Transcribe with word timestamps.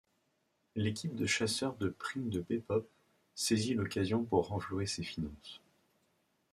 L'équipe 0.75 1.13
de 1.13 1.27
chasseurs 1.27 1.75
de 1.75 1.87
prime 1.89 2.27
du 2.31 2.41
Bebop 2.41 2.89
saisit 3.35 3.75
l'occasion 3.75 4.23
pour 4.25 4.47
renflouer 4.47 4.87
ses 4.87 5.03
finances. 5.03 5.61